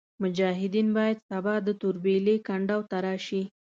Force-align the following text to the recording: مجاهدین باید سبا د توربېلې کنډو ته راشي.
مجاهدین 0.23 0.87
باید 0.97 1.23
سبا 1.29 1.55
د 1.67 1.69
توربېلې 1.81 2.35
کنډو 2.47 2.79
ته 2.89 2.97
راشي. 3.05 3.43